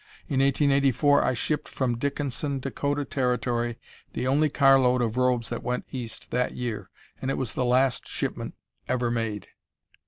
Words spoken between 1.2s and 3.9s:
I shipped from Dickinson, Dakota Territory,